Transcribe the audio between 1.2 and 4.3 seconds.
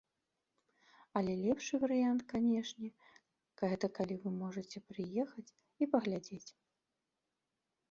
лепшы варыянт, канечне, гэта калі вы